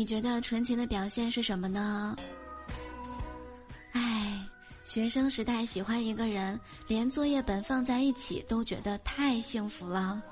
[0.00, 2.16] 你觉得纯情的表现是什么呢？
[3.92, 4.48] 唉
[4.82, 10.22] 学生时代喜欢一个人连作业本放在一起都觉得太幸福了。